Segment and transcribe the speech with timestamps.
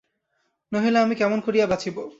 [0.71, 1.95] নহিলে আমি কেমন করিয়া বাঁচিব।